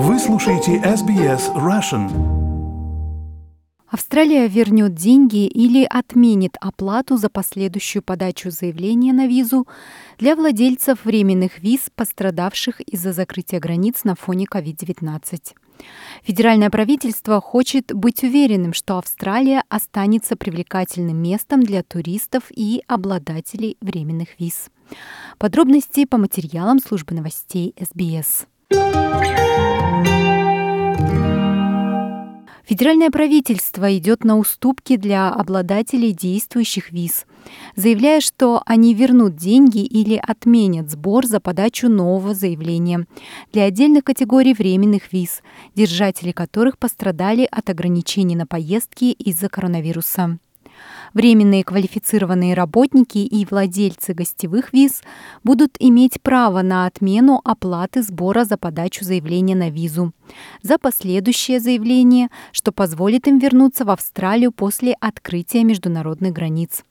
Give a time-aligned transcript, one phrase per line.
[0.00, 2.08] Вы слушаете SBS Russian.
[3.88, 9.66] Австралия вернет деньги или отменит оплату за последующую подачу заявления на визу
[10.16, 15.56] для владельцев временных виз, пострадавших из-за закрытия границ на фоне COVID-19.
[16.22, 24.28] Федеральное правительство хочет быть уверенным, что Австралия останется привлекательным местом для туристов и обладателей временных
[24.38, 24.70] виз.
[25.38, 28.46] Подробности по материалам службы новостей СБС.
[32.68, 37.26] Федеральное правительство идет на уступки для обладателей действующих виз,
[37.76, 43.06] заявляя, что они вернут деньги или отменят сбор за подачу нового заявления
[43.52, 45.42] для отдельных категорий временных виз,
[45.74, 50.38] держатели которых пострадали от ограничений на поездки из-за коронавируса.
[51.14, 55.02] Временные квалифицированные работники и владельцы гостевых виз
[55.42, 60.12] будут иметь право на отмену оплаты сбора за подачу заявления на визу,
[60.62, 66.84] за последующее заявление, что позволит им вернуться в Австралию после открытия международных границ.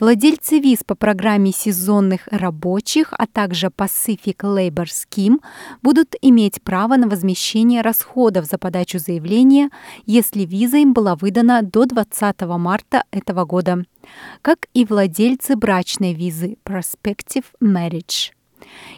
[0.00, 5.38] Владельцы виз по программе сезонных рабочих, а также Pacific Labor Scheme
[5.82, 9.70] будут иметь право на возмещение расходов за подачу заявления,
[10.04, 13.84] если виза им была выдана до 20 марта этого года,
[14.42, 18.32] как и владельцы брачной визы Prospective Marriage.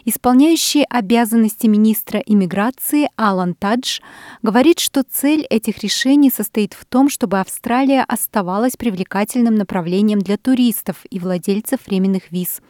[0.05, 3.99] Исполняющий обязанности министра иммиграции Алан Тадж
[4.41, 11.05] говорит, что цель этих решений состоит в том, чтобы Австралия оставалась привлекательным направлением для туристов
[11.09, 12.61] и владельцев временных виз,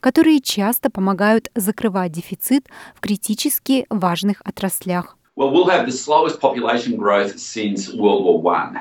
[0.00, 5.16] которые часто помогают закрывать дефицит в критически важных отраслях.
[5.36, 8.78] Well, we'll have the slowest population growth since World War One.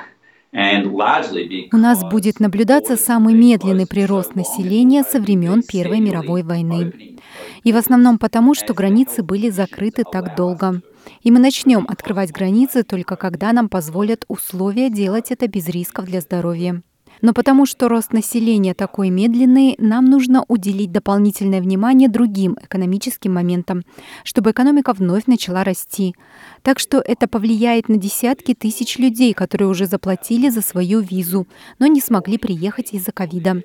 [0.54, 7.18] У нас будет наблюдаться самый медленный прирост населения со времен Первой мировой войны.
[7.64, 10.82] И в основном потому, что границы были закрыты так долго.
[11.24, 16.22] И мы начнем открывать границы только когда нам позволят условия делать это без рисков для
[16.22, 16.84] здоровья.
[17.22, 23.84] Но потому что рост населения такой медленный, нам нужно уделить дополнительное внимание другим экономическим моментам,
[24.24, 26.16] чтобы экономика вновь начала расти.
[26.62, 31.48] Так что это повлияет на десятки тысяч людей, которые уже заплатили за свою визу,
[31.80, 33.64] но не смогли приехать из-за ковида.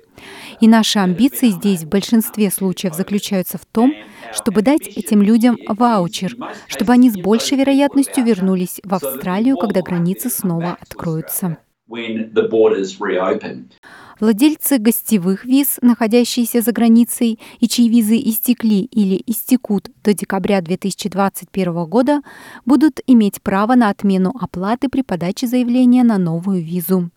[0.61, 3.93] И наши амбиции здесь в большинстве случаев заключаются в том,
[4.33, 6.35] чтобы дать этим людям ваучер,
[6.67, 11.57] чтобы они с большей вероятностью вернулись в Австралию, когда границы снова откроются
[11.89, 13.71] when the borders reopen.
[14.19, 21.85] Владельцы гостевых виз, находящиеся за границей и чьи визы истекли или истекут до декабря 2021
[21.85, 22.21] года,
[22.65, 27.09] будут иметь право на отмену оплаты при подаче заявления на новую визу.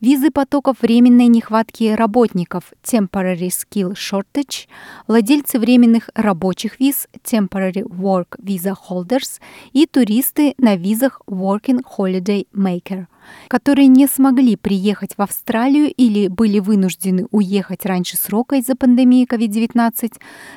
[0.00, 4.66] Визы потоков временной нехватки работников Temporary Skill Shortage,
[5.06, 9.40] владельцы временных рабочих виз Temporary Work Visa Holders
[9.72, 13.06] и туристы на визах Working Holiday Maker,
[13.48, 20.12] которые не смогли приехать в Австралию или были вынуждены уехать раньше срока из-за пандемии COVID-19,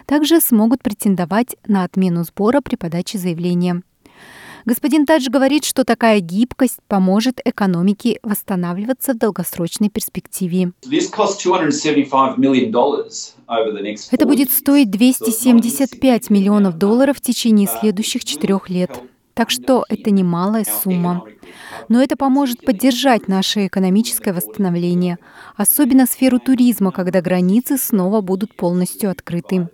[0.06, 3.82] также смогут претендовать на отмену сбора при подаче заявления.
[4.66, 10.72] Господин Тадж говорит, что такая гибкость поможет экономике восстанавливаться в долгосрочной перспективе.
[14.12, 18.92] Это будет стоить 275 миллионов долларов в течение следующих четырех лет.
[19.34, 21.24] Так что это немалая сумма.
[21.90, 25.18] Но это поможет поддержать наше экономическое восстановление,
[25.58, 29.70] особенно сферу туризма, когда границы снова будут полностью открыты.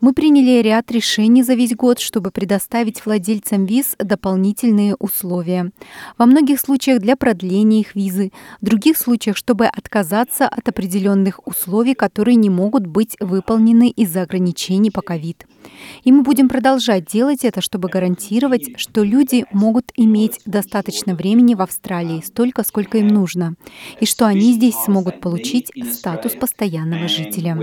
[0.00, 5.72] Мы приняли ряд решений за весь год, чтобы предоставить владельцам виз дополнительные условия.
[6.16, 11.94] Во многих случаях для продления их визы, в других случаях, чтобы отказаться от определенных условий,
[11.94, 15.46] которые не могут быть выполнены из-за ограничений по ковид.
[16.04, 21.62] И мы будем продолжать делать это, чтобы гарантировать, что люди могут иметь достаточно времени в
[21.62, 23.54] Австралии, столько, сколько им нужно,
[24.00, 27.56] и что они здесь смогут получить статус постоянного жителя.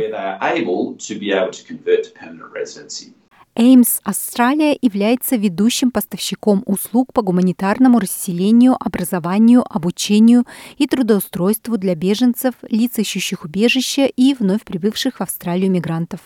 [3.58, 10.44] Эймс Австралия является ведущим поставщиком услуг по гуманитарному расселению, образованию, обучению
[10.78, 16.20] и трудоустройству для беженцев, лиц, ищущих убежище и вновь прибывших в Австралию мигрантов.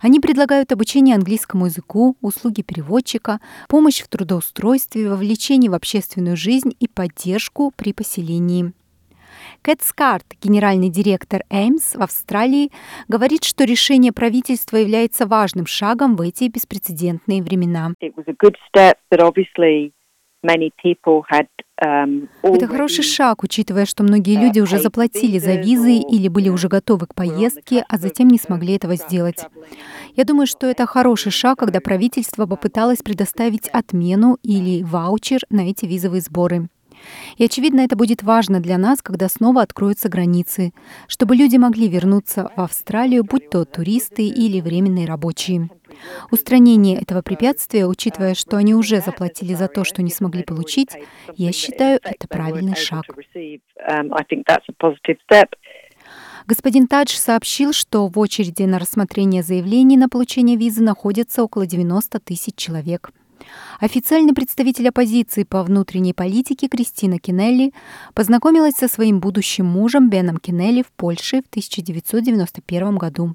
[0.00, 6.88] Они предлагают обучение английскому языку, услуги переводчика, помощь в трудоустройстве, вовлечение в общественную жизнь и
[6.88, 8.72] поддержку при поселении.
[9.62, 12.70] Кэт Скарт, генеральный директор Эймс в Австралии,
[13.08, 17.92] говорит, что решение правительства является важным шагом в эти беспрецедентные времена.
[21.76, 27.06] Это хороший шаг, учитывая, что многие люди уже заплатили за визы или были уже готовы
[27.06, 29.44] к поездке, а затем не смогли этого сделать.
[30.14, 35.86] Я думаю, что это хороший шаг, когда правительство попыталось предоставить отмену или ваучер на эти
[35.86, 36.68] визовые сборы.
[37.36, 40.72] И, очевидно, это будет важно для нас, когда снова откроются границы,
[41.08, 45.68] чтобы люди могли вернуться в Австралию, будь то туристы или временные рабочие.
[46.30, 50.90] Устранение этого препятствия, учитывая, что они уже заплатили за то, что не смогли получить,
[51.36, 53.04] я считаю, это правильный шаг.
[56.46, 62.20] Господин Тадж сообщил, что в очереди на рассмотрение заявлений на получение визы находятся около 90
[62.20, 63.12] тысяч человек.
[63.80, 67.72] Официальный представитель оппозиции по внутренней политике Кристина Кинелли
[68.14, 73.34] познакомилась со своим будущим мужем Беном Кинелли в Польше в 1991 году.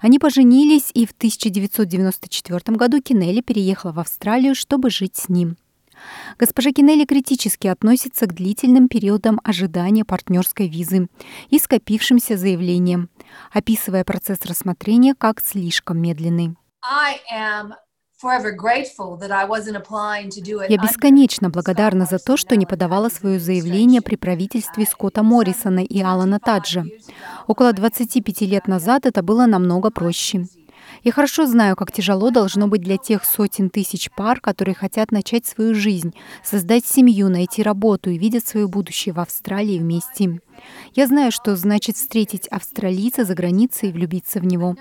[0.00, 5.56] Они поженились, и в 1994 году Кинелли переехала в Австралию, чтобы жить с ним.
[6.38, 11.08] Госпожа Кинелли критически относится к длительным периодам ожидания партнерской визы
[11.48, 13.08] и скопившимся заявлениям,
[13.52, 16.56] описывая процесс рассмотрения как слишком медленный.
[20.68, 26.00] Я бесконечно благодарна за то, что не подавала свое заявление при правительстве Скотта Моррисона и
[26.00, 26.84] Алана Таджа.
[27.46, 30.46] Около 25 лет назад это было намного проще.
[31.04, 35.46] Я хорошо знаю, как тяжело должно быть для тех сотен тысяч пар, которые хотят начать
[35.46, 36.14] свою жизнь,
[36.44, 40.40] создать семью, найти работу и видят свое будущее в Австралии вместе.
[40.94, 44.76] Я знаю, что значит встретить австралийца за границей и влюбиться в него.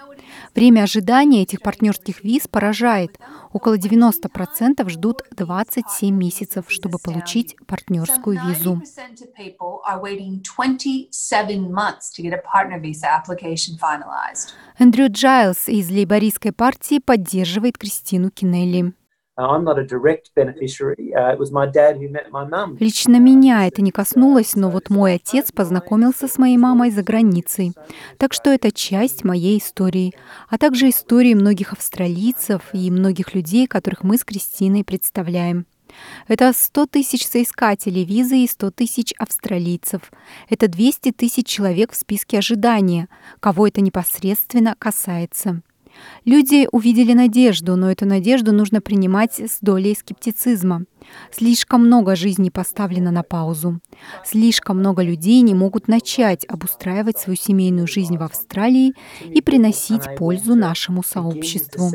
[0.54, 3.18] Время ожидания этих партнерских виз поражает.
[3.54, 8.82] Около 90% ждут 27 месяцев, чтобы получить партнерскую визу.
[14.78, 18.94] Эндрю Джайлс из лейбористской партии поддерживает Кристину Кинелли.
[19.40, 19.64] Uh,
[22.80, 27.72] Лично меня это не коснулось, но вот мой отец познакомился с моей мамой за границей.
[28.18, 30.14] Так что это часть моей истории,
[30.50, 35.66] а также истории многих австралийцев и многих людей, которых мы с Кристиной представляем.
[36.28, 40.12] Это 100 тысяч соискателей визы и 100 тысяч австралийцев.
[40.50, 43.08] Это 200 тысяч человек в списке ожидания,
[43.40, 45.62] кого это непосредственно касается.
[46.26, 50.86] Люди увидели надежду, но эту надежду нужно принимать с долей скептицизма.
[51.32, 53.80] Слишком много жизней поставлено на паузу.
[54.26, 58.94] Слишком много людей не могут начать обустраивать свою семейную жизнь в Австралии
[59.24, 61.92] и приносить пользу нашему сообществу.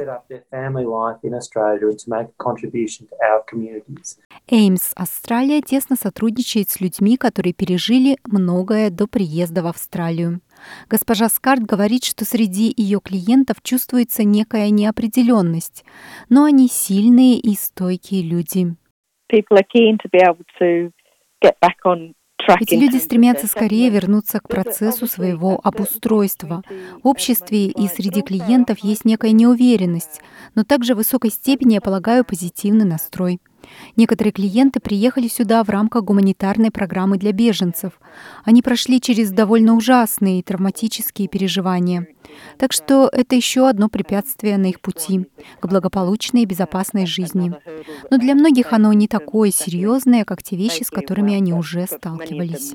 [4.49, 10.41] Эймс Австралия тесно сотрудничает с людьми, которые пережили многое до приезда в Австралию.
[10.89, 15.85] Госпожа Скарт говорит, что среди ее клиентов чувствуется некая неопределенность,
[16.29, 18.77] но они сильные и стойкие люди.
[22.61, 26.63] Эти люди стремятся скорее вернуться к процессу своего обустройства.
[27.03, 30.21] В обществе и среди клиентов есть некая неуверенность,
[30.55, 33.41] но также в высокой степени, я полагаю, позитивный настрой.
[33.97, 38.01] Некоторые клиенты приехали сюда в рамках гуманитарной программы для беженцев.
[38.45, 42.07] Они прошли через довольно ужасные и травматические переживания.
[42.59, 45.27] Так что это еще одно препятствие на их пути
[45.61, 47.55] к благополучной и безопасной жизни.
[48.11, 52.75] Но для многих оно не такое серьезное, как те вещи, с которыми они уже сталкивались.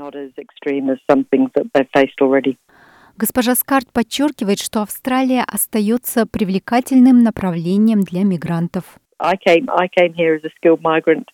[3.17, 8.99] Госпожа Скарт подчеркивает, что Австралия остается привлекательным направлением для мигрантов.
[9.21, 11.27] I came, I came here as a skilled migrant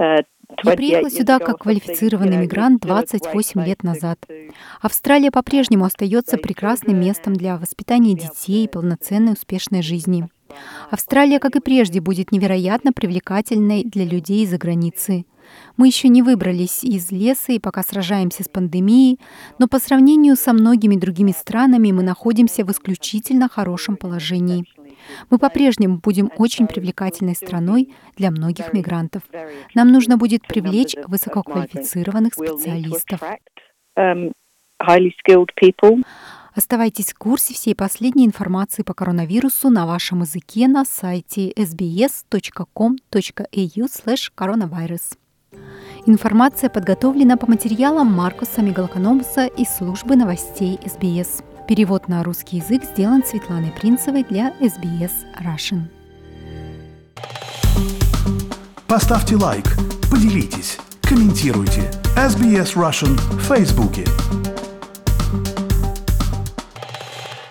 [0.00, 0.24] uh,
[0.64, 4.18] я приехала сюда как квалифицированный мигрант 28 лет назад.
[4.80, 10.26] Австралия по-прежнему остается прекрасным местом для воспитания детей и полноценной успешной жизни.
[10.90, 15.26] Австралия, как и прежде, будет невероятно привлекательной для людей из-за границы.
[15.76, 19.18] Мы еще не выбрались из леса и пока сражаемся с пандемией,
[19.58, 24.64] но по сравнению со многими другими странами мы находимся в исключительно хорошем положении.
[25.30, 29.22] Мы по-прежнему будем очень привлекательной страной для многих мигрантов.
[29.74, 33.20] Нам нужно будет привлечь высококвалифицированных специалистов.
[36.54, 42.98] Оставайтесь в курсе всей последней информации по коронавирусу на вашем языке на сайте sbs.com.au
[46.06, 51.42] Информация подготовлена по материалам Маркуса Мегалокономуса из службы новостей СБС.
[51.68, 55.82] Перевод на русский язык сделан Светланой Принцевой для SBS Russian.
[58.86, 59.76] Поставьте лайк,
[60.10, 61.82] поделитесь, комментируйте.
[62.16, 64.06] SBS Russian в Фейсбуке.